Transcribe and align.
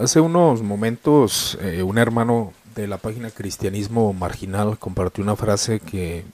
Hace 0.00 0.20
unos 0.20 0.62
momentos 0.62 1.58
eh, 1.60 1.82
un 1.82 1.98
hermano 1.98 2.52
de 2.76 2.86
la 2.86 2.98
página 2.98 3.30
Cristianismo 3.30 4.12
Marginal 4.12 4.78
compartió 4.78 5.24
una 5.24 5.34
frase 5.34 5.80
que 5.80 6.24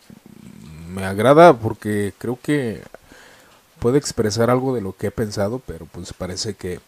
me 0.93 1.07
agrada 1.07 1.57
porque 1.57 2.13
creo 2.19 2.39
que 2.43 2.83
puede 3.79 3.97
expresar 3.97 4.51
algo 4.51 4.75
de 4.75 4.83
lo 4.83 4.95
que 4.95 5.07
he 5.07 5.11
pensado, 5.11 5.63
pero 5.67 5.87
pues 5.87 6.13
parece 6.13 6.53
que 6.53 6.81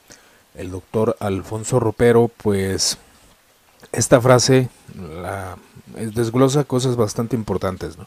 el 0.55 0.71
doctor 0.71 1.17
Alfonso 1.19 1.81
Ropero, 1.81 2.31
pues 2.43 2.99
esta 3.93 4.21
frase 4.21 4.69
la, 5.23 5.57
desglosa 6.15 6.65
cosas 6.65 6.97
bastante 6.97 7.37
importantes. 7.37 7.97
¿no? 7.97 8.07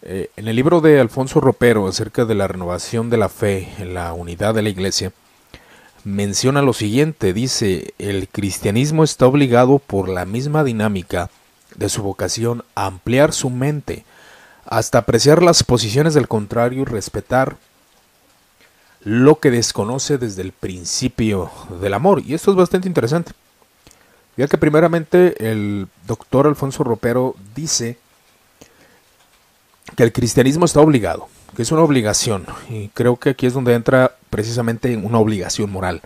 Eh, 0.00 0.30
en 0.38 0.48
el 0.48 0.56
libro 0.56 0.80
de 0.80 1.00
Alfonso 1.00 1.38
Ropero 1.38 1.86
acerca 1.86 2.24
de 2.24 2.34
la 2.34 2.48
renovación 2.48 3.10
de 3.10 3.18
la 3.18 3.28
fe 3.28 3.68
en 3.76 3.92
la 3.92 4.14
unidad 4.14 4.54
de 4.54 4.62
la 4.62 4.70
iglesia, 4.70 5.12
menciona 6.04 6.62
lo 6.62 6.72
siguiente, 6.72 7.32
dice, 7.32 7.94
el 7.98 8.28
cristianismo 8.28 9.04
está 9.04 9.26
obligado 9.26 9.78
por 9.78 10.08
la 10.08 10.24
misma 10.24 10.64
dinámica 10.64 11.30
de 11.76 11.88
su 11.88 12.02
vocación 12.02 12.64
a 12.74 12.86
ampliar 12.86 13.32
su 13.32 13.50
mente, 13.50 14.04
hasta 14.64 14.98
apreciar 14.98 15.42
las 15.42 15.62
posiciones 15.62 16.14
del 16.14 16.28
contrario 16.28 16.82
y 16.82 16.84
respetar 16.84 17.56
lo 19.00 19.38
que 19.38 19.50
desconoce 19.50 20.18
desde 20.18 20.42
el 20.42 20.52
principio 20.52 21.50
del 21.80 21.94
amor. 21.94 22.22
Y 22.24 22.34
esto 22.34 22.50
es 22.50 22.56
bastante 22.56 22.88
interesante. 22.88 23.32
Ya 24.36 24.46
que 24.46 24.58
primeramente 24.58 25.50
el 25.50 25.88
doctor 26.06 26.46
Alfonso 26.46 26.84
Ropero 26.84 27.34
dice 27.54 27.98
que 29.96 30.02
el 30.02 30.12
cristianismo 30.12 30.64
está 30.64 30.80
obligado, 30.80 31.28
que 31.58 31.62
es 31.62 31.72
una 31.72 31.82
obligación. 31.82 32.46
Y 32.70 32.86
creo 32.90 33.16
que 33.16 33.30
aquí 33.30 33.44
es 33.44 33.52
donde 33.52 33.74
entra 33.74 34.14
precisamente 34.30 34.96
una 34.96 35.18
obligación 35.18 35.68
moral. 35.72 36.02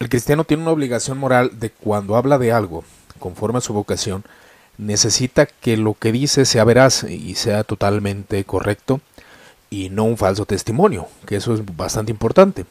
El 0.00 0.08
cristiano 0.08 0.42
tiene 0.42 0.64
una 0.64 0.72
obligación 0.72 1.18
moral 1.18 1.60
de 1.60 1.70
cuando 1.70 2.16
habla 2.16 2.36
de 2.36 2.50
algo, 2.50 2.82
conforme 3.20 3.58
a 3.58 3.60
su 3.60 3.72
vocación, 3.72 4.24
necesita 4.76 5.46
que 5.46 5.76
lo 5.76 5.94
que 5.94 6.10
dice 6.10 6.46
sea 6.46 6.64
veraz 6.64 7.04
y 7.04 7.36
sea 7.36 7.62
totalmente 7.62 8.42
correcto 8.42 9.00
y 9.70 9.88
no 9.88 10.02
un 10.02 10.16
falso 10.16 10.46
testimonio, 10.46 11.06
que 11.26 11.36
eso 11.36 11.54
es 11.54 11.64
bastante 11.76 12.10
importante. 12.10 12.66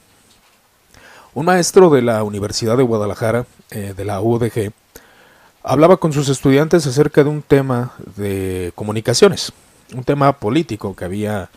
Un 1.33 1.45
maestro 1.45 1.89
de 1.89 2.01
la 2.01 2.25
Universidad 2.25 2.75
de 2.75 2.83
Guadalajara, 2.83 3.45
eh, 3.71 3.93
de 3.95 4.03
la 4.03 4.19
UDG, 4.19 4.73
hablaba 5.63 5.95
con 5.95 6.11
sus 6.11 6.27
estudiantes 6.27 6.85
acerca 6.85 7.23
de 7.23 7.29
un 7.29 7.41
tema 7.41 7.93
de 8.17 8.73
comunicaciones, 8.75 9.53
un 9.93 10.03
tema 10.03 10.33
político 10.33 10.95
que 10.95 11.05
había 11.05 11.49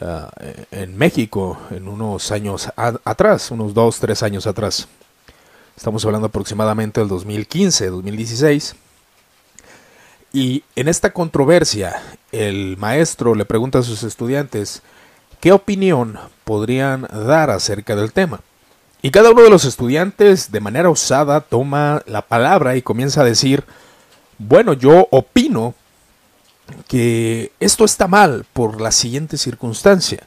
uh, 0.00 0.06
en 0.70 0.96
México 0.96 1.58
en 1.70 1.88
unos 1.88 2.30
años 2.32 2.68
atrás, 2.76 3.50
unos 3.50 3.74
dos, 3.74 4.00
tres 4.00 4.22
años 4.22 4.46
atrás. 4.46 4.88
Estamos 5.76 6.04
hablando 6.04 6.26
aproximadamente 6.26 7.00
del 7.00 7.08
2015, 7.08 7.90
2016. 7.90 8.74
Y 10.32 10.62
en 10.76 10.88
esta 10.88 11.12
controversia, 11.12 12.00
el 12.30 12.76
maestro 12.76 13.34
le 13.34 13.44
pregunta 13.44 13.80
a 13.80 13.82
sus 13.82 14.02
estudiantes 14.02 14.82
qué 15.40 15.52
opinión 15.52 16.18
podrían 16.44 17.08
dar 17.10 17.50
acerca 17.50 17.96
del 17.96 18.12
tema. 18.12 18.40
Y 19.02 19.10
cada 19.10 19.30
uno 19.30 19.42
de 19.42 19.50
los 19.50 19.64
estudiantes 19.64 20.52
de 20.52 20.60
manera 20.60 20.90
osada 20.90 21.40
toma 21.40 22.02
la 22.06 22.22
palabra 22.22 22.76
y 22.76 22.82
comienza 22.82 23.22
a 23.22 23.24
decir, 23.24 23.64
bueno, 24.38 24.74
yo 24.74 25.08
opino 25.10 25.74
que 26.88 27.52
esto 27.60 27.84
está 27.84 28.08
mal 28.08 28.44
por 28.52 28.80
la 28.80 28.92
siguiente 28.92 29.36
circunstancia. 29.36 30.26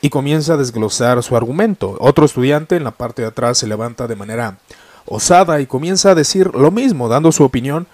Y 0.00 0.10
comienza 0.10 0.54
a 0.54 0.56
desglosar 0.58 1.22
su 1.22 1.36
argumento. 1.36 1.96
Otro 1.98 2.26
estudiante 2.26 2.76
en 2.76 2.84
la 2.84 2.90
parte 2.90 3.22
de 3.22 3.28
atrás 3.28 3.58
se 3.58 3.66
levanta 3.66 4.06
de 4.06 4.16
manera 4.16 4.58
osada 5.06 5.60
y 5.60 5.66
comienza 5.66 6.10
a 6.10 6.14
decir 6.14 6.54
lo 6.54 6.70
mismo, 6.70 7.08
dando 7.08 7.32
su 7.32 7.42
opinión. 7.42 7.86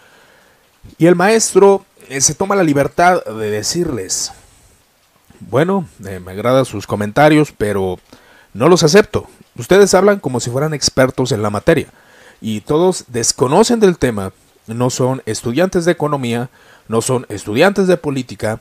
Y 0.99 1.07
el 1.07 1.15
maestro 1.15 1.85
eh, 2.09 2.21
se 2.21 2.35
toma 2.35 2.57
la 2.57 2.65
libertad 2.65 3.25
de 3.25 3.51
decirles, 3.51 4.33
bueno, 5.39 5.87
eh, 6.05 6.19
me 6.19 6.33
agradan 6.33 6.65
sus 6.65 6.87
comentarios, 6.87 7.53
pero 7.57 8.01
no 8.55 8.69
los 8.69 8.83
acepto. 8.83 9.27
Ustedes 9.57 9.95
hablan 9.95 10.19
como 10.19 10.41
si 10.41 10.51
fueran 10.51 10.75
expertos 10.75 11.33
en 11.33 11.43
la 11.43 11.51
materia 11.51 11.89
y 12.41 12.63
todos 12.63 13.05
desconocen 13.09 13.81
del 13.81 13.99
tema, 13.99 14.33
no 14.67 14.91
son 14.91 15.23
estudiantes 15.27 15.85
de 15.85 15.93
economía, 15.93 16.49
no 16.91 17.03
son 17.03 17.25
estudiantes 17.29 17.87
de 17.87 17.97
política, 17.97 18.59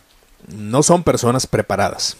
no 0.49 0.83
son 0.83 1.01
personas 1.01 1.47
preparadas. 1.47 2.15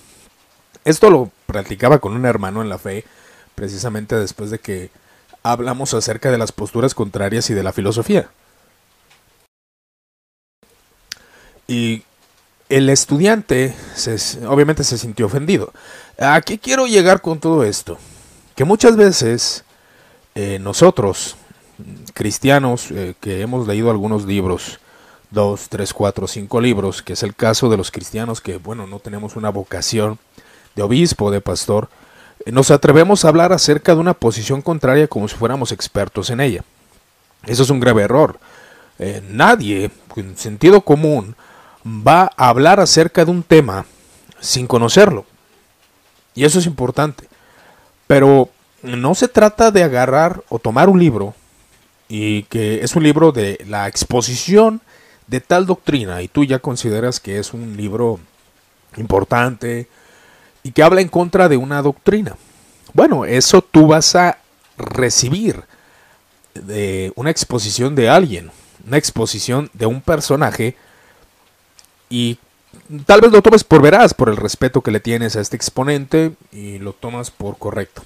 Esto 0.83 1.11
lo 1.11 1.29
practicaba 1.45 1.99
con 1.99 2.13
un 2.13 2.25
hermano 2.25 2.63
en 2.63 2.69
la 2.69 2.79
fe, 2.79 3.05
precisamente 3.53 4.15
después 4.15 4.49
de 4.49 4.57
que 4.57 4.89
hablamos 5.43 5.93
acerca 5.93 6.31
de 6.31 6.39
las 6.39 6.51
posturas 6.51 6.95
contrarias 6.95 7.51
y 7.51 7.53
de 7.53 7.61
la 7.61 7.73
filosofía. 7.73 8.31
Y 11.67 12.01
el 12.69 12.89
estudiante 12.89 13.75
obviamente 14.47 14.83
se 14.83 14.97
sintió 14.97 15.27
ofendido. 15.27 15.71
¿A 16.17 16.41
qué 16.41 16.57
quiero 16.57 16.87
llegar 16.87 17.21
con 17.21 17.39
todo 17.39 17.63
esto? 17.63 17.99
Que 18.55 18.63
muchas 18.63 18.95
veces 18.95 19.63
eh, 20.33 20.57
nosotros, 20.57 21.35
cristianos, 22.15 22.89
eh, 22.89 23.13
que 23.21 23.41
hemos 23.41 23.67
leído 23.67 23.91
algunos 23.91 24.25
libros, 24.25 24.79
dos, 25.31 25.69
tres, 25.69 25.93
cuatro, 25.93 26.27
cinco 26.27 26.59
libros, 26.61 27.01
que 27.01 27.13
es 27.13 27.23
el 27.23 27.35
caso 27.35 27.69
de 27.69 27.77
los 27.77 27.91
cristianos 27.91 28.41
que, 28.41 28.57
bueno, 28.57 28.87
no 28.87 28.99
tenemos 28.99 29.35
una 29.35 29.49
vocación 29.49 30.17
de 30.75 30.83
obispo, 30.83 31.31
de 31.31 31.41
pastor, 31.41 31.89
eh, 32.45 32.51
nos 32.51 32.71
atrevemos 32.71 33.25
a 33.25 33.29
hablar 33.29 33.53
acerca 33.53 33.93
de 33.93 34.01
una 34.01 34.13
posición 34.13 34.61
contraria 34.61 35.07
como 35.07 35.27
si 35.27 35.35
fuéramos 35.35 35.71
expertos 35.71 36.29
en 36.29 36.39
ella. 36.39 36.63
Eso 37.45 37.63
es 37.63 37.69
un 37.69 37.79
grave 37.79 38.03
error. 38.03 38.39
Eh, 38.97 39.21
nadie, 39.29 39.91
con 40.07 40.35
sentido 40.37 40.81
común, 40.81 41.35
va 41.85 42.31
a 42.35 42.49
hablar 42.49 42.79
acerca 42.79 43.25
de 43.25 43.31
un 43.31 43.43
tema 43.43 43.85
sin 44.39 44.67
conocerlo. 44.67 45.25
Y 46.35 46.45
eso 46.45 46.59
es 46.59 46.65
importante. 46.65 47.27
Pero 48.07 48.49
no 48.81 49.15
se 49.15 49.27
trata 49.27 49.71
de 49.71 49.83
agarrar 49.83 50.43
o 50.49 50.59
tomar 50.59 50.89
un 50.89 50.99
libro 50.99 51.33
y 52.07 52.43
que 52.43 52.83
es 52.83 52.95
un 52.95 53.03
libro 53.03 53.31
de 53.31 53.63
la 53.67 53.87
exposición 53.87 54.81
de 55.29 55.39
tal 55.41 55.65
doctrina 55.65 56.21
y 56.21 56.27
tú 56.27 56.43
ya 56.43 56.59
consideras 56.59 57.19
que 57.19 57.39
es 57.39 57.53
un 57.53 57.77
libro 57.77 58.19
importante 58.97 59.87
y 60.63 60.71
que 60.71 60.83
habla 60.83 61.01
en 61.01 61.07
contra 61.07 61.47
de 61.47 61.57
una 61.57 61.81
doctrina. 61.81 62.35
Bueno, 62.93 63.25
eso 63.25 63.61
tú 63.61 63.87
vas 63.87 64.15
a 64.15 64.39
recibir 64.77 65.63
de 66.55 67.13
una 67.15 67.29
exposición 67.29 67.95
de 67.95 68.09
alguien, 68.09 68.51
una 68.85 68.97
exposición 68.97 69.69
de 69.73 69.85
un 69.85 70.01
personaje 70.01 70.75
y 72.09 72.39
tal 73.05 73.21
vez 73.21 73.31
lo 73.31 73.43
tomes 73.43 73.63
por 73.63 73.81
veraz, 73.81 74.15
por 74.15 74.29
el 74.29 74.37
respeto 74.37 74.81
que 74.81 74.91
le 74.91 74.99
tienes 74.99 75.35
a 75.35 75.41
este 75.41 75.55
exponente 75.55 76.33
y 76.51 76.79
lo 76.79 76.93
tomas 76.93 77.29
por 77.29 77.57
correcto. 77.59 78.01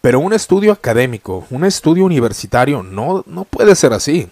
Pero 0.00 0.20
un 0.20 0.32
estudio 0.32 0.70
académico, 0.70 1.44
un 1.50 1.64
estudio 1.64 2.04
universitario 2.04 2.84
no, 2.84 3.24
no 3.26 3.44
puede 3.44 3.74
ser 3.74 3.92
así. 3.92 4.28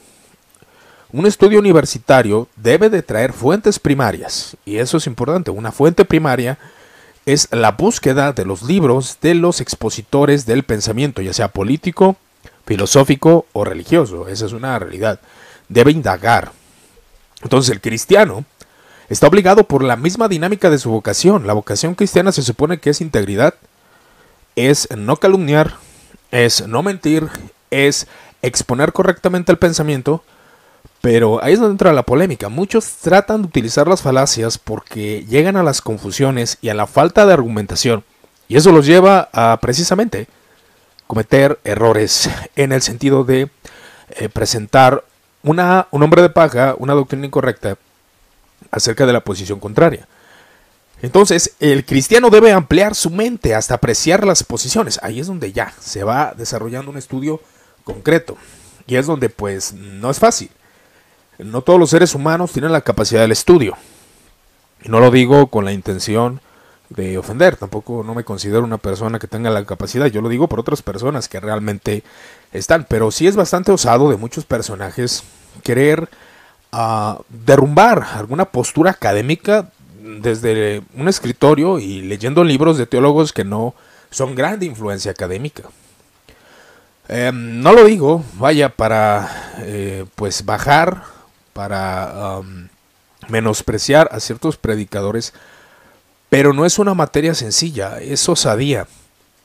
Un 1.14 1.26
estudio 1.26 1.60
universitario 1.60 2.48
debe 2.56 2.90
de 2.90 3.00
traer 3.00 3.32
fuentes 3.32 3.78
primarias, 3.78 4.56
y 4.64 4.78
eso 4.78 4.96
es 4.96 5.06
importante. 5.06 5.52
Una 5.52 5.70
fuente 5.70 6.04
primaria 6.04 6.58
es 7.24 7.46
la 7.52 7.70
búsqueda 7.70 8.32
de 8.32 8.44
los 8.44 8.64
libros 8.64 9.18
de 9.22 9.36
los 9.36 9.60
expositores 9.60 10.44
del 10.44 10.64
pensamiento, 10.64 11.22
ya 11.22 11.32
sea 11.32 11.46
político, 11.46 12.16
filosófico 12.66 13.46
o 13.52 13.64
religioso. 13.64 14.26
Esa 14.26 14.46
es 14.46 14.52
una 14.52 14.76
realidad. 14.76 15.20
Debe 15.68 15.92
indagar. 15.92 16.50
Entonces 17.44 17.70
el 17.70 17.80
cristiano 17.80 18.44
está 19.08 19.28
obligado 19.28 19.68
por 19.68 19.84
la 19.84 19.94
misma 19.94 20.26
dinámica 20.26 20.68
de 20.68 20.78
su 20.80 20.90
vocación. 20.90 21.46
La 21.46 21.52
vocación 21.52 21.94
cristiana 21.94 22.32
se 22.32 22.42
supone 22.42 22.78
que 22.78 22.90
es 22.90 23.00
integridad, 23.00 23.54
es 24.56 24.88
no 24.96 25.18
calumniar, 25.18 25.76
es 26.32 26.66
no 26.66 26.82
mentir, 26.82 27.28
es 27.70 28.08
exponer 28.42 28.92
correctamente 28.92 29.52
el 29.52 29.58
pensamiento, 29.58 30.24
pero 31.04 31.44
ahí 31.44 31.52
es 31.52 31.58
donde 31.58 31.72
entra 31.72 31.92
la 31.92 32.04
polémica. 32.04 32.48
Muchos 32.48 32.96
tratan 33.02 33.42
de 33.42 33.48
utilizar 33.48 33.86
las 33.86 34.00
falacias 34.00 34.56
porque 34.56 35.26
llegan 35.28 35.54
a 35.58 35.62
las 35.62 35.82
confusiones 35.82 36.56
y 36.62 36.70
a 36.70 36.74
la 36.74 36.86
falta 36.86 37.26
de 37.26 37.34
argumentación. 37.34 38.04
Y 38.48 38.56
eso 38.56 38.72
los 38.72 38.86
lleva 38.86 39.28
a 39.34 39.58
precisamente 39.60 40.28
cometer 41.06 41.58
errores 41.62 42.30
en 42.56 42.72
el 42.72 42.80
sentido 42.80 43.22
de 43.22 43.50
eh, 44.16 44.30
presentar 44.30 45.04
una, 45.42 45.88
un 45.90 46.02
hombre 46.02 46.22
de 46.22 46.30
paja, 46.30 46.74
una 46.78 46.94
doctrina 46.94 47.26
incorrecta 47.26 47.76
acerca 48.70 49.04
de 49.04 49.12
la 49.12 49.20
posición 49.20 49.60
contraria. 49.60 50.08
Entonces, 51.02 51.54
el 51.60 51.84
cristiano 51.84 52.30
debe 52.30 52.50
ampliar 52.52 52.94
su 52.94 53.10
mente 53.10 53.54
hasta 53.54 53.74
apreciar 53.74 54.24
las 54.24 54.42
posiciones. 54.42 54.98
Ahí 55.02 55.20
es 55.20 55.26
donde 55.26 55.52
ya 55.52 55.74
se 55.80 56.02
va 56.02 56.32
desarrollando 56.34 56.90
un 56.90 56.96
estudio 56.96 57.42
concreto. 57.84 58.38
Y 58.86 58.96
es 58.96 59.04
donde 59.04 59.28
pues 59.28 59.74
no 59.74 60.10
es 60.10 60.18
fácil. 60.18 60.48
No 61.38 61.62
todos 61.62 61.80
los 61.80 61.90
seres 61.90 62.14
humanos 62.14 62.52
tienen 62.52 62.72
la 62.72 62.82
capacidad 62.82 63.20
del 63.20 63.32
estudio. 63.32 63.76
Y 64.82 64.88
no 64.88 65.00
lo 65.00 65.10
digo 65.10 65.48
con 65.48 65.64
la 65.64 65.72
intención 65.72 66.40
de 66.90 67.18
ofender, 67.18 67.56
tampoco 67.56 68.02
no 68.04 68.14
me 68.14 68.24
considero 68.24 68.62
una 68.62 68.78
persona 68.78 69.18
que 69.18 69.26
tenga 69.26 69.50
la 69.50 69.64
capacidad, 69.64 70.06
yo 70.06 70.20
lo 70.20 70.28
digo 70.28 70.48
por 70.48 70.60
otras 70.60 70.82
personas 70.82 71.28
que 71.28 71.40
realmente 71.40 72.04
están, 72.52 72.86
pero 72.88 73.10
sí 73.10 73.26
es 73.26 73.36
bastante 73.36 73.72
osado 73.72 74.10
de 74.10 74.16
muchos 74.16 74.44
personajes 74.44 75.24
querer 75.62 76.08
uh, 76.72 77.22
derrumbar 77.28 78.06
alguna 78.14 78.44
postura 78.44 78.90
académica 78.90 79.70
desde 80.04 80.82
un 80.94 81.08
escritorio 81.08 81.78
y 81.78 82.02
leyendo 82.02 82.44
libros 82.44 82.76
de 82.76 82.86
teólogos 82.86 83.32
que 83.32 83.44
no 83.44 83.74
son 84.10 84.34
grande 84.34 84.66
influencia 84.66 85.10
académica. 85.10 85.64
Eh, 87.08 87.32
no 87.34 87.72
lo 87.72 87.84
digo, 87.84 88.24
vaya, 88.34 88.68
para 88.70 89.56
eh, 89.60 90.04
pues 90.14 90.44
bajar, 90.44 91.02
para 91.54 92.42
menospreciar 93.28 94.10
a 94.12 94.20
ciertos 94.20 94.58
predicadores, 94.58 95.32
pero 96.28 96.52
no 96.52 96.66
es 96.66 96.78
una 96.78 96.92
materia 96.92 97.34
sencilla, 97.34 98.00
es 98.00 98.28
osadía. 98.28 98.86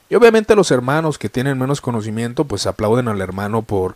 Y 0.09 0.15
obviamente 0.15 0.55
los 0.55 0.71
hermanos 0.71 1.17
que 1.17 1.29
tienen 1.29 1.57
menos 1.57 1.79
conocimiento, 1.79 2.43
pues 2.43 2.67
aplauden 2.67 3.07
al 3.07 3.21
hermano 3.21 3.61
por 3.61 3.95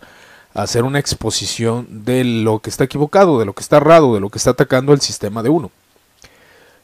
hacer 0.53 0.83
una 0.83 0.99
exposición 0.99 2.05
de 2.05 2.23
lo 2.23 2.59
que 2.59 2.69
está 2.69 2.83
equivocado, 2.83 3.39
de 3.39 3.45
lo 3.45 3.53
que 3.53 3.61
está 3.63 3.77
errado, 3.77 4.13
de 4.13 4.19
lo 4.19 4.29
que 4.29 4.37
está 4.37 4.51
atacando 4.51 4.93
el 4.93 5.01
sistema 5.01 5.41
de 5.41 5.49
uno. 5.49 5.71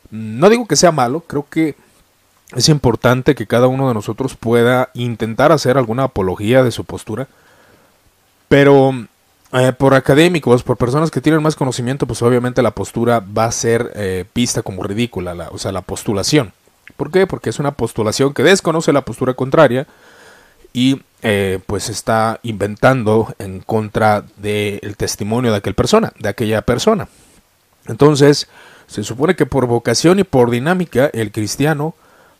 No 0.09 0.49
digo 0.49 0.67
que 0.67 0.75
sea 0.75 0.91
malo, 0.91 1.21
creo 1.21 1.45
que 1.47 1.75
es 2.55 2.67
importante 2.69 3.35
que 3.35 3.45
cada 3.45 3.67
uno 3.67 3.87
de 3.87 3.93
nosotros 3.93 4.35
pueda 4.35 4.89
intentar 4.95 5.51
hacer 5.51 5.77
alguna 5.77 6.05
apología 6.05 6.63
de 6.63 6.71
su 6.71 6.83
postura, 6.83 7.27
pero 8.47 9.05
eh, 9.53 9.73
por 9.73 9.93
académicos, 9.93 10.63
por 10.63 10.77
personas 10.77 11.11
que 11.11 11.21
tienen 11.21 11.41
más 11.41 11.55
conocimiento, 11.55 12.05
pues 12.05 12.21
obviamente 12.21 12.61
la 12.61 12.71
postura 12.71 13.19
va 13.19 13.45
a 13.45 13.51
ser 13.51 13.91
eh, 13.95 14.25
vista 14.33 14.61
como 14.61 14.83
ridícula, 14.83 15.33
la, 15.33 15.49
o 15.49 15.57
sea, 15.57 15.71
la 15.71 15.81
postulación. 15.81 16.53
¿Por 16.97 17.11
qué? 17.11 17.27
Porque 17.27 17.49
es 17.49 17.59
una 17.59 17.71
postulación 17.71 18.33
que 18.33 18.43
desconoce 18.43 18.93
la 18.93 19.05
postura 19.05 19.33
contraria 19.33 19.87
y 20.73 21.01
eh, 21.21 21.59
pues 21.65 21.89
está 21.89 22.39
inventando 22.43 23.33
en 23.39 23.59
contra 23.59 24.23
del 24.37 24.95
testimonio 24.97 25.51
de 25.51 25.57
aquella 25.57 25.75
persona, 25.75 26.13
de 26.19 26.29
aquella 26.29 26.61
persona. 26.61 27.07
Entonces, 27.87 28.47
se 28.87 29.03
supone 29.03 29.35
que 29.35 29.45
por 29.45 29.65
vocación 29.65 30.19
y 30.19 30.23
por 30.23 30.49
dinámica 30.49 31.09
el 31.13 31.31
cristiano 31.31 31.95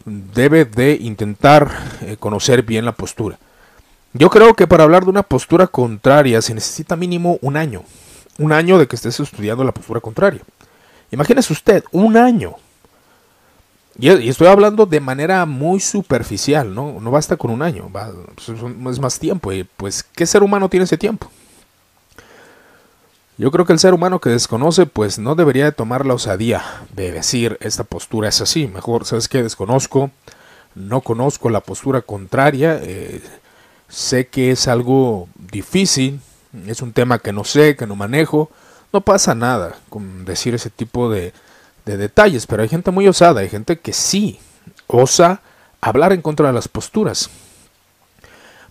debe 0.06 0.66
de 0.66 0.98
intentar 1.02 1.72
eh, 2.02 2.18
conocer 2.20 2.64
bien 2.64 2.86
la 2.86 2.94
postura. 2.94 3.38
Yo 4.14 4.30
creo 4.30 4.56
que 4.56 4.68
para 4.68 4.84
hablar 4.84 5.04
de 5.04 5.12
una 5.12 5.24
postura 5.24 5.68
contraria 5.68 6.42
se 6.42 6.54
necesita 6.54 6.96
mínimo 6.96 7.38
un 7.42 7.58
año. 7.58 7.84
Un 8.38 8.52
año 8.52 8.78
de 8.78 8.88
que 8.88 8.96
estés 8.96 9.20
estudiando 9.20 9.64
la 9.64 9.74
postura 9.74 10.00
contraria. 10.00 10.42
Imagínese 11.12 11.54
usted, 11.54 11.84
un 11.92 12.18
año. 12.18 12.56
Y 13.98 14.30
estoy 14.30 14.48
hablando 14.48 14.86
de 14.86 15.02
manera 15.02 15.46
muy 15.46 15.82
superficial, 15.82 16.74
¿no? 16.74 17.02
No 17.02 17.12
basta 17.12 17.36
con 17.36 17.52
un 17.52 17.62
año, 17.62 17.92
pues, 18.36 18.48
es 18.94 19.00
más 19.00 19.20
tiempo. 19.20 19.52
Y 19.52 19.66
pues, 19.66 20.04
¿qué 20.04 20.26
ser 20.26 20.42
humano 20.42 20.70
tiene 20.70 20.86
ese 20.86 20.98
tiempo? 20.98 21.30
Yo 23.38 23.52
creo 23.52 23.66
que 23.66 23.74
el 23.74 23.80
ser 23.80 23.94
humano 23.94 24.20
que 24.20 24.30
desconoce, 24.30 24.86
pues 24.86 25.20
no 25.20 25.36
debería 25.36 25.66
de 25.66 25.72
tomar 25.72 26.06
la 26.06 26.14
osadía 26.14 26.64
de 26.94 27.12
decir 27.12 27.58
esta 27.62 27.84
postura 27.84 28.30
es 28.30 28.40
así. 28.42 28.68
Mejor, 28.68 29.06
¿sabes 29.06 29.28
qué? 29.28 29.44
Desconozco, 29.44 30.12
no 30.76 31.02
conozco 31.02 31.50
la 31.50 31.62
postura 31.62 32.02
contraria, 32.02 32.80
eh, 32.82 33.22
sé 33.90 34.28
que 34.28 34.52
es 34.52 34.68
algo 34.68 35.28
difícil, 35.52 36.22
es 36.68 36.82
un 36.82 36.94
tema 36.94 37.20
que 37.20 37.34
no 37.34 37.44
sé, 37.44 37.76
que 37.76 37.88
no 37.88 37.96
manejo. 37.96 38.50
No 38.92 39.02
pasa 39.02 39.36
nada 39.36 39.76
con 39.90 40.26
decir 40.26 40.56
ese 40.56 40.70
tipo 40.70 41.12
de, 41.12 41.34
de 41.86 41.98
detalles, 41.98 42.48
pero 42.48 42.64
hay 42.64 42.70
gente 42.70 42.92
muy 42.92 43.08
osada, 43.08 43.42
hay 43.42 43.50
gente 43.50 43.80
que 43.80 43.94
sí 43.94 44.40
osa 44.88 45.42
hablar 45.82 46.14
en 46.14 46.22
contra 46.22 46.48
de 46.48 46.54
las 46.54 46.68
posturas. 46.68 47.30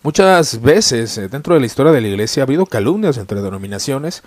Muchas 0.03 0.61
veces 0.61 1.19
eh, 1.19 1.29
dentro 1.29 1.55
de 1.55 1.61
la 1.61 1.67
historia 1.67 1.93
de 1.93 2.01
la 2.01 2.09
iglesia 2.09 2.43
ha 2.43 2.47
habido 2.47 2.67
calumnias 2.67 3.19
entre 3.19 3.43
denominaciones 3.43 4.23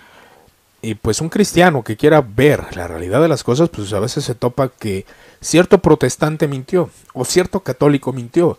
y 0.82 0.94
pues 0.94 1.20
un 1.20 1.28
cristiano 1.28 1.82
que 1.82 1.96
quiera 1.96 2.20
ver 2.20 2.76
la 2.76 2.88
realidad 2.88 3.22
de 3.22 3.28
las 3.28 3.44
cosas, 3.44 3.68
pues 3.68 3.92
a 3.92 4.00
veces 4.00 4.24
se 4.24 4.34
topa 4.34 4.68
que 4.68 5.06
cierto 5.40 5.78
protestante 5.78 6.48
mintió 6.48 6.90
o 7.14 7.24
cierto 7.24 7.60
católico 7.60 8.12
mintió. 8.12 8.58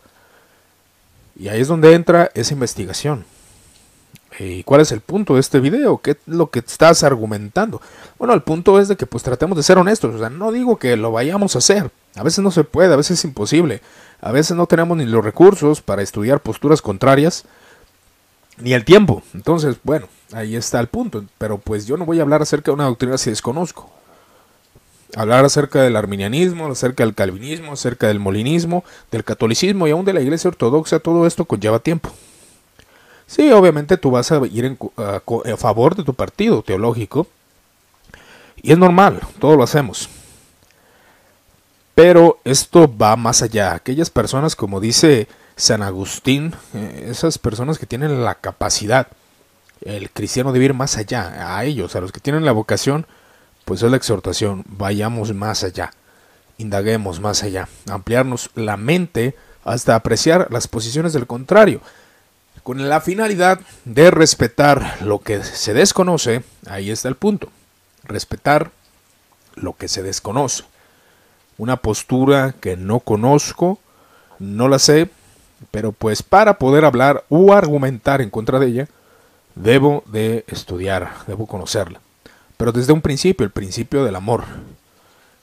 Y 1.35 1.47
ahí 1.47 1.62
es 1.62 1.68
donde 1.68 1.94
entra 1.94 2.31
esa 2.33 2.53
investigación. 2.53 3.25
¿Y 4.39 4.63
cuál 4.63 4.81
es 4.81 4.91
el 4.91 5.01
punto 5.01 5.35
de 5.35 5.39
este 5.39 5.59
video? 5.59 6.00
¿Qué 6.00 6.12
es 6.12 6.18
lo 6.25 6.50
que 6.50 6.59
estás 6.59 7.03
argumentando? 7.03 7.81
Bueno, 8.18 8.33
el 8.33 8.41
punto 8.41 8.80
es 8.80 8.88
de 8.88 8.95
que 8.95 9.06
pues 9.06 9.24
tratemos 9.24 9.56
de 9.57 9.63
ser 9.63 9.77
honestos. 9.77 10.15
O 10.15 10.19
sea, 10.19 10.30
no 10.30 10.51
digo 10.51 10.77
que 10.77 10.97
lo 10.97 11.12
vayamos 11.12 11.56
a 11.56 11.59
hacer. 11.59 11.91
A 12.15 12.24
veces 12.24 12.39
no 12.39 12.51
se 12.51 12.63
puede, 12.63 12.94
a 12.94 12.97
veces 12.97 13.19
es 13.19 13.25
imposible. 13.25 13.81
A 14.21 14.31
veces 14.31 14.57
no 14.57 14.65
tenemos 14.65 14.97
ni 14.97 15.06
los 15.06 15.24
recursos 15.24 15.81
para 15.81 16.01
estudiar 16.01 16.39
posturas 16.39 16.81
contrarias, 16.81 17.45
ni 18.57 18.74
el 18.74 18.86
tiempo. 18.86 19.21
Entonces, 19.33 19.77
bueno, 19.83 20.07
Ahí 20.33 20.56
está 20.56 20.79
el 20.79 20.88
punto. 20.88 21.24
Pero 21.38 21.57
pues 21.57 21.86
yo 21.86 21.97
no 21.97 22.06
voy 22.06 22.19
a 22.19 22.24
hablar 22.24 22.41
acerca 22.41 22.71
de 22.71 22.75
una 22.75 22.86
doctrina 22.86 23.18
si 23.18 23.29
desconozco. 23.29 23.89
Hablar 25.15 25.45
acerca 25.45 25.81
del 25.81 25.95
arminianismo, 25.95 26.68
acerca 26.68 27.04
del 27.04 27.13
calvinismo, 27.13 27.74
acerca 27.74 28.07
del 28.07 28.19
molinismo, 28.19 28.83
del 29.12 29.24
catolicismo 29.24 29.88
y 29.88 29.92
aún 29.92 30.06
de 30.06 30.13
la 30.13 30.21
iglesia 30.21 30.48
ortodoxa, 30.48 31.00
todo 31.00 31.27
esto 31.27 31.45
conlleva 31.45 31.80
tiempo. 31.80 32.12
Sí, 33.27 33.51
obviamente 33.51 33.98
tú 33.98 34.12
vas 34.12 34.31
a 34.31 34.45
ir 34.48 34.65
en, 34.65 34.77
a, 34.98 35.21
favor 35.57 35.95
de 35.95 36.04
tu 36.04 36.13
partido 36.13 36.62
teológico. 36.63 37.27
Y 38.62 38.71
es 38.71 38.77
normal, 38.77 39.19
todo 39.39 39.56
lo 39.56 39.63
hacemos. 39.63 40.10
Pero 41.95 42.39
esto 42.44 42.92
va 42.95 43.15
más 43.15 43.42
allá. 43.42 43.74
Aquellas 43.74 44.10
personas, 44.10 44.56
como 44.56 44.80
dice 44.80 45.27
San 45.56 45.83
Agustín, 45.83 46.56
eh, 46.74 47.07
esas 47.10 47.38
personas 47.38 47.77
que 47.77 47.86
tienen 47.86 48.24
la 48.24 48.36
capacidad 48.36 49.07
el 49.86 50.10
cristiano 50.12 50.51
debe 50.51 50.65
ir 50.65 50.74
más 50.74 50.98
allá, 50.98 51.57
a 51.57 51.63
ellos, 51.65 51.95
a 51.95 52.01
los 52.01 52.12
que 52.12 52.19
tienen 52.19 52.45
la 52.45 52.51
vocación, 52.51 53.06
pues 53.65 53.81
es 53.81 53.92
la 53.92 53.98
exhortación, 53.98 54.63
vayamos 54.68 55.33
más 55.33 55.63
allá, 55.63 55.94
indaguemos 56.57 57.19
más 57.19 57.44
allá, 57.44 57.68
ampliarnos 57.89 58.50
la 58.56 58.77
mente 58.77 59.36
hasta 59.63 59.95
apreciar 59.95 60.48
las 60.51 60.68
posiciones 60.68 61.13
del 61.13 61.27
contrario, 61.27 61.81
con 62.63 62.88
la 62.89 63.01
finalidad 63.01 63.60
de 63.86 64.12
respetar 64.12 64.98
lo 65.01 65.19
que 65.19 65.44
se 65.44 65.74
desconoce, 65.74 66.44
ahí 66.68 66.92
está 66.92 67.10
el 67.10 67.15
punto, 67.15 67.50
respetar 68.04 68.71
lo 69.56 69.74
que 69.75 69.88
se 69.88 70.04
desconoce. 70.04 70.63
Una 71.57 71.77
postura 71.77 72.56
que 72.60 72.77
no 72.77 73.00
conozco, 73.00 73.80
no 74.39 74.68
la 74.68 74.80
sé, 74.80 75.10
pero 75.71 75.92
pues 75.92 76.24
para 76.24 76.57
poder 76.57 76.83
hablar 76.86 77.25
o 77.30 77.54
argumentar 77.54 78.22
en 78.22 78.29
contra 78.29 78.60
de 78.60 78.67
ella, 78.67 78.88
Debo 79.55 80.03
de 80.08 80.46
estudiar, 80.48 81.12
debo 81.27 81.46
conocerla. 81.46 82.01
Pero 82.63 82.72
desde 82.72 82.93
un 82.93 83.01
principio, 83.01 83.43
el 83.43 83.51
principio 83.51 84.05
del 84.05 84.15
amor. 84.15 84.46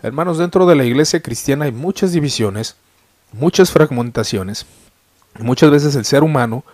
Hermanos, 0.03 0.39
dentro 0.39 0.65
de 0.65 0.75
la 0.75 0.85
iglesia 0.85 1.21
cristiana 1.21 1.67
hay 1.67 1.71
muchas 1.71 2.12
divisiones, 2.12 2.77
muchas 3.33 3.71
fragmentaciones. 3.71 4.65
muchas 5.39 5.71
veces 5.71 5.95
el 5.97 6.07
ser 6.07 6.23
humano 6.23 6.65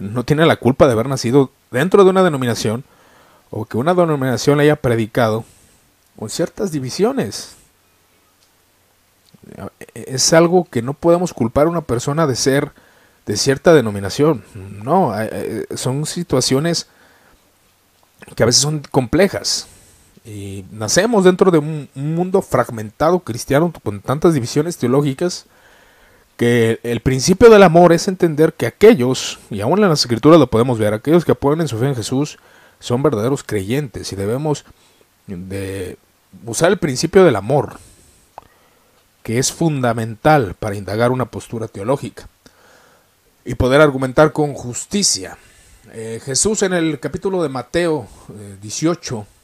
no 0.00 0.24
tiene 0.24 0.44
la 0.44 0.56
culpa 0.56 0.86
de 0.86 0.94
haber 0.94 1.08
nacido 1.08 1.52
dentro 1.70 2.02
de 2.02 2.10
una 2.10 2.24
denominación 2.24 2.82
o 3.52 3.64
que 3.64 3.76
una 3.76 3.94
denominación 3.94 4.58
le 4.58 4.64
haya 4.64 4.74
predicado 4.74 5.44
con 6.18 6.28
ciertas 6.28 6.72
divisiones. 6.72 7.54
Es 9.94 10.32
algo 10.32 10.66
que 10.68 10.82
no 10.82 10.94
podemos 10.94 11.32
culpar 11.32 11.68
a 11.68 11.70
una 11.70 11.82
persona 11.82 12.26
de 12.26 12.34
ser 12.34 12.72
de 13.24 13.36
cierta 13.36 13.72
denominación. 13.72 14.42
No, 14.82 15.14
son 15.76 16.06
situaciones 16.06 16.88
que 18.34 18.42
a 18.42 18.46
veces 18.46 18.62
son 18.62 18.80
complejas. 18.90 19.68
Y 20.24 20.64
nacemos 20.70 21.24
dentro 21.24 21.50
de 21.50 21.58
un, 21.58 21.88
mundo 21.94 22.42
fragmentado 22.42 23.20
cristiano 23.20 23.72
con 23.82 24.00
tantas 24.00 24.34
divisiones 24.34 24.76
teológicas 24.76 25.46
que 26.36 26.80
el 26.82 27.00
principio 27.00 27.50
del 27.50 27.62
amor 27.62 27.92
es 27.92 28.08
entender 28.08 28.54
que 28.54 28.66
aquellos, 28.66 29.38
y 29.50 29.60
aún 29.60 29.82
en 29.82 29.88
las 29.88 30.00
escrituras 30.00 30.38
lo 30.38 30.48
podemos 30.48 30.78
ver, 30.78 30.94
aquellos 30.94 31.24
que 31.24 31.32
apoyan 31.32 31.60
en 31.60 31.68
su 31.68 31.78
fe 31.78 31.86
en 31.86 31.96
Jesús 31.96 32.38
son 32.78 33.02
verdaderos 33.02 33.42
creyentes 33.44 34.12
y 34.12 34.16
debemos 34.16 34.64
de 35.26 35.98
usar 36.44 36.70
el 36.70 36.78
principio 36.78 37.24
del 37.24 37.36
amor, 37.36 37.78
que 39.22 39.38
es 39.38 39.52
fundamental 39.52 40.54
para 40.58 40.74
indagar 40.74 41.12
una 41.12 41.26
postura 41.26 41.68
teológica 41.68 42.28
y 43.44 43.54
poder 43.54 43.80
argumentar 43.80 44.32
con 44.32 44.54
justicia. 44.54 45.36
Eh, 45.92 46.20
Jesús 46.24 46.62
en 46.62 46.72
el 46.72 46.98
capítulo 47.00 47.42
de 47.42 47.48
Mateo 47.48 48.06
18, 48.60 49.20
eh, 49.20 49.41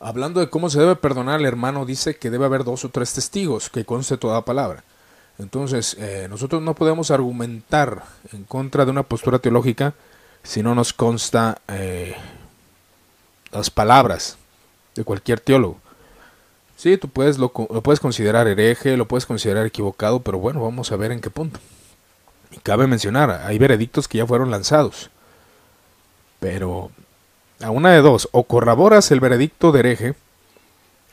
hablando 0.00 0.40
de 0.40 0.50
cómo 0.50 0.70
se 0.70 0.80
debe 0.80 0.96
perdonar 0.96 1.36
al 1.36 1.46
hermano, 1.46 1.86
dice 1.86 2.16
que 2.16 2.30
debe 2.30 2.46
haber 2.46 2.64
dos 2.64 2.84
o 2.84 2.88
tres 2.88 3.12
testigos 3.12 3.70
que 3.70 3.84
conste 3.84 4.16
toda 4.16 4.44
palabra. 4.44 4.82
Entonces, 5.38 5.96
eh, 5.98 6.26
nosotros 6.28 6.60
no 6.62 6.74
podemos 6.74 7.10
argumentar 7.10 8.04
en 8.32 8.44
contra 8.44 8.84
de 8.84 8.90
una 8.90 9.04
postura 9.04 9.38
teológica 9.38 9.94
si 10.42 10.62
no 10.62 10.74
nos 10.74 10.92
consta 10.92 11.60
las 13.52 13.70
palabras 13.70 14.36
de 14.94 15.04
cualquier 15.04 15.40
teólogo. 15.40 15.78
Sí, 16.76 16.96
tú 16.96 17.08
puedes 17.08 17.38
lo 17.38 17.50
puedes 17.52 18.00
considerar 18.00 18.48
hereje, 18.48 18.96
lo 18.96 19.06
puedes 19.06 19.26
considerar 19.26 19.66
equivocado, 19.66 20.20
pero 20.20 20.38
bueno, 20.38 20.62
vamos 20.62 20.92
a 20.92 20.96
ver 20.96 21.12
en 21.12 21.20
qué 21.20 21.28
punto. 21.30 21.60
Y 22.50 22.58
cabe 22.58 22.86
mencionar, 22.86 23.30
hay 23.30 23.58
veredictos 23.58 24.08
que 24.08 24.18
ya 24.18 24.26
fueron 24.26 24.50
lanzados. 24.50 25.10
Pero 26.40 26.90
a 27.60 27.70
una 27.70 27.92
de 27.92 28.00
dos, 28.00 28.28
o 28.32 28.44
corroboras 28.44 29.10
el 29.10 29.20
veredicto 29.20 29.72
de 29.72 29.80
hereje, 29.80 30.14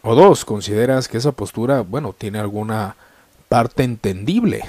o 0.01 0.15
dos, 0.15 0.45
consideras 0.45 1.07
que 1.07 1.17
esa 1.17 1.31
postura, 1.31 1.81
bueno, 1.81 2.15
tiene 2.17 2.39
alguna 2.39 2.95
parte 3.49 3.83
entendible. 3.83 4.63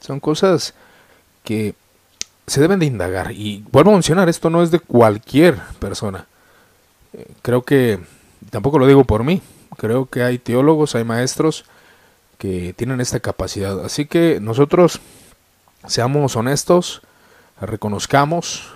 Son 0.00 0.20
cosas 0.20 0.74
que 1.44 1.74
se 2.46 2.60
deben 2.60 2.78
de 2.78 2.86
indagar. 2.86 3.32
Y 3.32 3.64
vuelvo 3.70 3.90
a 3.90 3.94
mencionar, 3.94 4.28
esto 4.28 4.50
no 4.50 4.62
es 4.62 4.70
de 4.70 4.80
cualquier 4.80 5.58
persona. 5.78 6.26
Eh, 7.12 7.26
creo 7.42 7.62
que, 7.62 8.00
tampoco 8.50 8.78
lo 8.78 8.86
digo 8.86 9.04
por 9.04 9.24
mí, 9.24 9.40
creo 9.76 10.06
que 10.06 10.22
hay 10.22 10.38
teólogos, 10.38 10.94
hay 10.94 11.04
maestros 11.04 11.64
que 12.38 12.74
tienen 12.74 13.00
esta 13.00 13.20
capacidad. 13.20 13.82
Así 13.84 14.06
que 14.06 14.38
nosotros 14.40 15.00
seamos 15.86 16.36
honestos, 16.36 17.02
reconozcamos, 17.60 18.73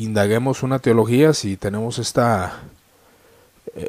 indaguemos 0.00 0.62
una 0.62 0.78
teología 0.78 1.34
si 1.34 1.56
tenemos 1.56 1.98
esta, 1.98 2.60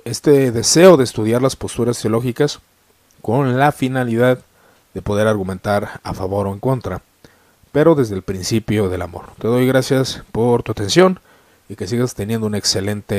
este 0.04 0.52
deseo 0.52 0.98
de 0.98 1.06
estudiar 1.06 1.42
las 1.42 1.56
posturas 1.56 2.00
teológicas 2.02 2.60
con 3.22 3.58
la 3.58 3.72
finalidad 3.72 4.40
de 4.94 5.02
poder 5.02 5.28
argumentar 5.28 6.02
a 6.04 6.14
favor 6.14 6.48
o 6.48 6.54
en 6.54 6.60
contra, 6.60 7.02
pero 7.72 7.96
desde 7.96 8.16
el 8.16 8.24
principio 8.24 8.90
del 8.90 9.04
amor. 9.04 9.28
Te 9.40 9.48
doy 9.48 9.66
gracias 9.66 10.24
por 10.34 10.64
tu 10.64 10.74
atención 10.74 11.22
y 11.70 11.78
que 11.78 11.88
sigas 11.88 12.14
teniendo 12.14 12.46
un 12.46 12.56
excelente 12.56 13.08